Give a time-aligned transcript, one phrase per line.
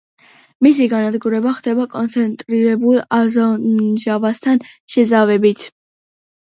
[0.67, 5.67] მისი განადგურება ხდება კონცენტრირებულ აზოტმჟავასთან შეზავებით.